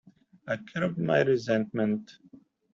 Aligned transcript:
I 0.47 0.57
curbed 0.57 0.97
my 0.97 1.21
resentment. 1.21 2.17